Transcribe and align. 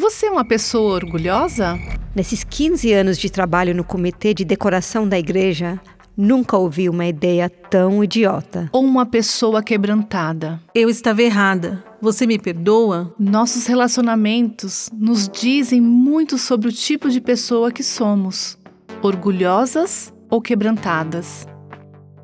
Você 0.00 0.24
é 0.24 0.30
uma 0.30 0.46
pessoa 0.46 0.94
orgulhosa? 0.94 1.78
Nesses 2.16 2.42
15 2.42 2.90
anos 2.90 3.18
de 3.18 3.28
trabalho 3.28 3.74
no 3.74 3.84
comitê 3.84 4.32
de 4.32 4.46
decoração 4.46 5.06
da 5.06 5.18
igreja, 5.18 5.78
nunca 6.16 6.56
ouvi 6.56 6.88
uma 6.88 7.04
ideia 7.04 7.50
tão 7.50 8.02
idiota. 8.02 8.70
Ou 8.72 8.82
uma 8.82 9.04
pessoa 9.04 9.62
quebrantada? 9.62 10.58
Eu 10.74 10.88
estava 10.88 11.20
errada. 11.20 11.84
Você 12.00 12.26
me 12.26 12.38
perdoa? 12.38 13.14
Nossos 13.18 13.66
relacionamentos 13.66 14.88
nos 14.90 15.28
dizem 15.28 15.82
muito 15.82 16.38
sobre 16.38 16.68
o 16.68 16.72
tipo 16.72 17.10
de 17.10 17.20
pessoa 17.20 17.70
que 17.70 17.82
somos: 17.82 18.56
orgulhosas 19.02 20.14
ou 20.30 20.40
quebrantadas. 20.40 21.46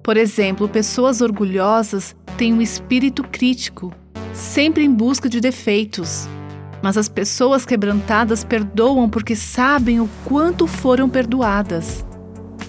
Por 0.02 0.16
exemplo, 0.16 0.66
pessoas 0.66 1.20
orgulhosas 1.20 2.16
têm 2.38 2.54
um 2.54 2.62
espírito 2.62 3.22
crítico, 3.22 3.92
sempre 4.32 4.82
em 4.82 4.90
busca 4.90 5.28
de 5.28 5.42
defeitos. 5.42 6.26
Mas 6.82 6.96
as 6.96 7.08
pessoas 7.08 7.64
quebrantadas 7.64 8.44
perdoam 8.44 9.08
porque 9.08 9.34
sabem 9.34 10.00
o 10.00 10.08
quanto 10.24 10.66
foram 10.66 11.08
perdoadas. 11.08 12.04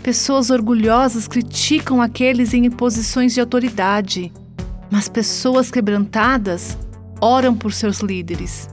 Pessoas 0.01 0.49
orgulhosas 0.49 1.27
criticam 1.27 2.01
aqueles 2.01 2.53
em 2.53 2.69
posições 2.69 3.33
de 3.33 3.41
autoridade, 3.41 4.31
mas 4.89 5.09
pessoas 5.09 5.69
quebrantadas 5.69 6.77
oram 7.19 7.53
por 7.53 7.73
seus 7.73 7.99
líderes. 7.99 8.69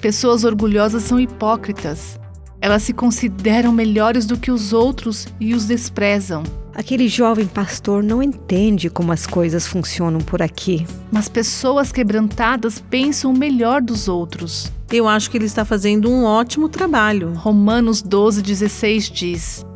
Pessoas 0.00 0.44
orgulhosas 0.44 1.02
são 1.02 1.18
hipócritas. 1.18 2.20
Elas 2.60 2.82
se 2.82 2.92
consideram 2.92 3.72
melhores 3.72 4.26
do 4.26 4.36
que 4.36 4.50
os 4.50 4.72
outros 4.72 5.28
e 5.38 5.54
os 5.54 5.66
desprezam. 5.66 6.42
Aquele 6.74 7.08
jovem 7.08 7.46
pastor 7.46 8.02
não 8.02 8.22
entende 8.22 8.88
como 8.88 9.12
as 9.12 9.26
coisas 9.26 9.66
funcionam 9.66 10.20
por 10.20 10.40
aqui. 10.40 10.86
Mas 11.10 11.28
pessoas 11.28 11.90
quebrantadas 11.90 12.80
pensam 12.80 13.32
o 13.32 13.36
melhor 13.36 13.82
dos 13.82 14.08
outros. 14.08 14.72
Eu 14.90 15.08
acho 15.08 15.30
que 15.30 15.36
ele 15.36 15.44
está 15.44 15.64
fazendo 15.64 16.10
um 16.10 16.24
ótimo 16.24 16.68
trabalho. 16.68 17.32
Romanos 17.34 18.02
12,16 18.02 19.12
diz: 19.12 19.66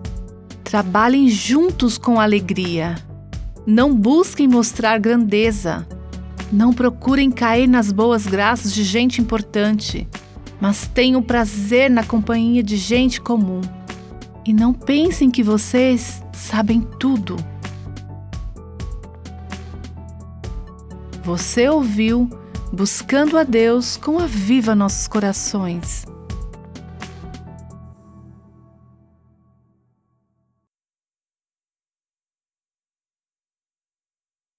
Trabalhem 0.65 1.29
juntos 1.29 1.99
com 1.99 2.21
alegria. 2.21 2.97
Não 3.67 3.95
busquem 3.95 4.49
mostrar 4.49 4.99
grandeza. 4.99 5.87
Não 6.53 6.73
procurem 6.73 7.31
cair 7.31 7.67
nas 7.67 7.91
boas 7.91 8.27
graças 8.27 8.73
de 8.73 8.85
gente 8.85 9.21
importante, 9.21 10.07
mas 10.63 10.87
tenham 10.87 11.21
prazer 11.21 11.91
na 11.91 12.05
companhia 12.05 12.63
de 12.63 12.77
gente 12.77 13.21
comum. 13.21 13.61
E 14.47 14.53
não 14.53 14.73
pensem 14.73 15.29
que 15.29 15.43
vocês 15.43 16.23
sabem 16.33 16.81
tudo. 17.01 17.35
Você 21.25 21.69
ouviu 21.69 22.31
Buscando 22.73 23.37
a 23.37 23.43
Deus 23.43 23.97
com 23.97 24.21
a 24.21 24.27
Viva 24.27 24.73
Nossos 24.73 25.09
Corações. 25.09 26.07